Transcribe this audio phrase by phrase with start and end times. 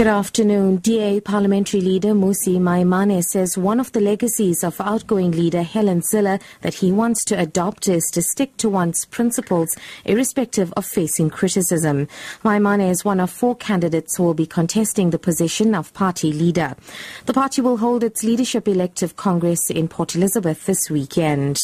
[0.00, 0.76] Good afternoon.
[0.78, 6.40] DA Parliamentary Leader Mmusi Maimane says one of the legacies of outgoing leader Helen Zille
[6.62, 12.08] that he wants to adopt is to stick to one's principles irrespective of facing criticism.
[12.42, 16.76] Maimane is one of four candidates who will be contesting the position of party leader.
[17.26, 21.58] The party will hold its leadership elective congress in Port Elizabeth this weekend.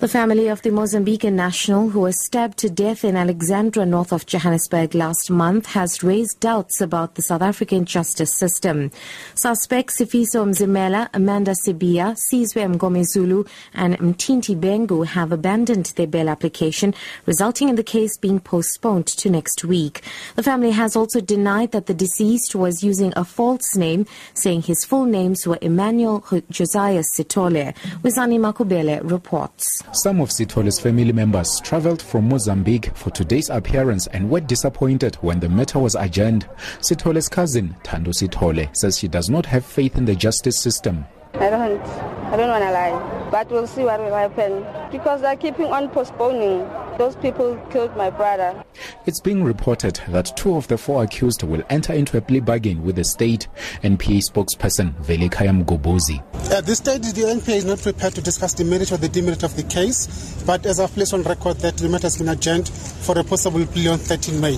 [0.00, 4.26] The family of the Mozambican national who was stabbed to death in Alexandra, north of
[4.26, 8.92] Johannesburg last month, has raised doubts about the South African justice system.
[9.34, 16.94] Suspects Sifiso Mzimela, Amanda Sibiya, Sizwe Mngomezulu, and Mtinti Bengu have abandoned their bail application,
[17.26, 20.04] resulting in the case being postponed to next week.
[20.36, 24.84] The family has also denied that the deceased was using a false name, saying his
[24.84, 27.74] full names were Emmanuel Josiah Sithole.
[28.04, 29.82] Wisani Makubele reports.
[29.92, 35.40] Some of Sithole's family members traveled from Mozambique for today's appearance and were disappointed when
[35.40, 36.46] the matter was adjourned.
[36.80, 41.06] Sithole's cousin, Thando Sithole, says she does not have faith in the justice system.
[41.34, 45.36] I don't, I don't want to lie, but we'll see what will happen because they're
[45.36, 46.60] keeping on postponing.
[46.98, 48.64] Those people killed my brother.
[49.06, 52.82] It's being reported that two of the four accused will enter into a plea bargain
[52.82, 53.46] with the state.
[53.84, 56.20] NPA spokesperson Velikhaya Mgobozi.
[56.52, 59.44] At this stage, the NPA is not prepared to discuss the merit or the demerit
[59.44, 62.68] of the case, but as I've placed on record that the matter has been adjourned
[62.68, 64.56] for a possible plea on 13 May.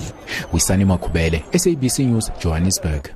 [0.51, 3.11] Wisani Makubele, SABC News, Johannesburg.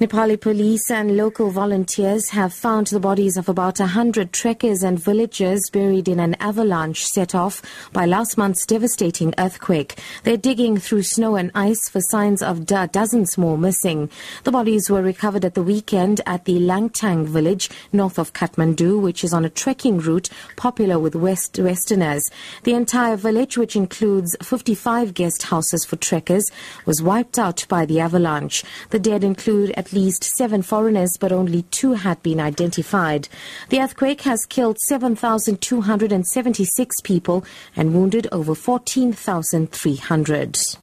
[0.00, 5.68] Nepali police and local volunteers have found the bodies of about 100 trekkers and villagers
[5.72, 7.60] buried in an avalanche set off
[7.92, 9.98] by last month's devastating earthquake.
[10.22, 14.08] They're digging through snow and ice for signs of do- dozens more missing.
[14.44, 19.24] The bodies were recovered at the weekend at the Langtang village north of Kathmandu, which
[19.24, 22.30] is on a trekking route popular with West Westerners.
[22.62, 26.48] The entire village, which includes 55 guest houses for trekkers,
[26.86, 28.62] was wiped out by the avalanche.
[28.90, 33.28] The dead include at least seven foreigners, but only two had been identified.
[33.68, 37.44] The earthquake has killed 7,276 people
[37.76, 40.78] and wounded over 14,300.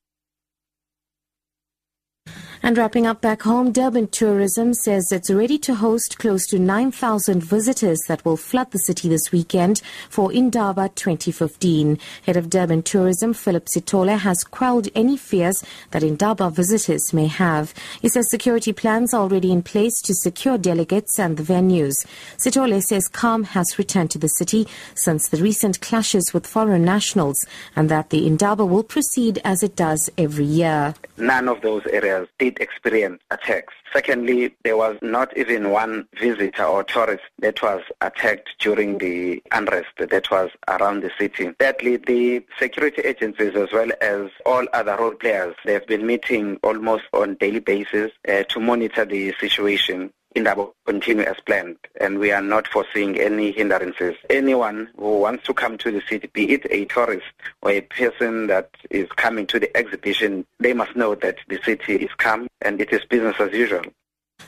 [2.66, 7.44] And wrapping up back home, Durban Tourism says it's ready to host close to 9,000
[7.44, 12.00] visitors that will flood the city this weekend for Indaba 2015.
[12.26, 17.72] Head of Durban Tourism, Philip Sithole, has quelled any fears that Indaba visitors may have.
[18.02, 22.04] He says security plans are already in place to secure delegates and the venues.
[22.40, 27.38] Sithole says calm has returned to the city since the recent clashes with foreign nationals
[27.76, 30.96] and that the Indaba will proceed as it does every year.
[31.18, 33.74] None of those areas did experience attacks.
[33.94, 39.90] Secondly, there was not even one visitor or tourist that was attacked during the unrest
[39.98, 41.52] that was around the city.
[41.60, 47.04] Thirdly, the security agencies as well as all other role players, they've been meeting almost
[47.14, 52.42] on daily basis uh, to monitor the situation Indaba continue as planned, and we are
[52.42, 54.16] not foreseeing any hindrances.
[54.30, 57.26] Anyone who wants to come to the city, be it a tourist
[57.62, 61.96] or a person that is coming to the exhibition, they must know that the city
[61.96, 63.84] is calm and it is business as usual.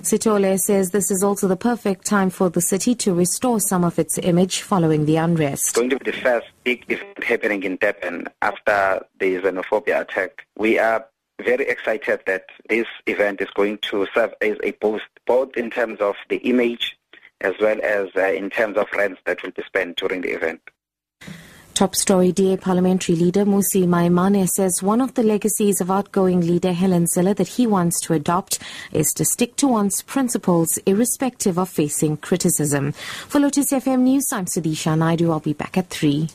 [0.01, 3.97] Sithole says this is also the perfect time for the city to restore some of
[3.97, 5.69] its image following the unrest.
[5.69, 10.45] It's going to be the first big event happening in Durban after the xenophobia attack.
[10.57, 11.05] We are
[11.43, 15.99] very excited that this event is going to serve as a boost, both in terms
[15.99, 16.97] of the image
[17.41, 20.61] as well as uh, in terms of rents that will be spent during the event.
[21.77, 26.73] Top story DA parliamentary leader Mmusi Maimane says one of the legacies of outgoing leader
[26.73, 28.57] Helen Zille that he wants to adopt
[28.91, 32.93] is to stick to one's principles irrespective of facing criticism.
[32.93, 35.29] For Lotus FM News, I'm Sudisha Naidu.
[35.29, 36.27] I'll be back at 3.